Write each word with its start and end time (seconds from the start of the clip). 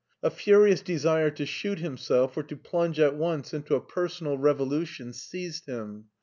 A 0.23 0.31
furious 0.31 0.81
desire 0.81 1.29
to 1.29 1.45
shoot 1.45 1.77
himself 1.77 2.35
or 2.35 2.41
to 2.41 2.57
plunge 2.57 2.99
at 2.99 3.13
once 3.15 3.53
into 3.53 3.75
a 3.75 3.79
personal 3.79 4.35
revolution 4.35 5.13
seized 5.13 5.67
him. 5.67 6.05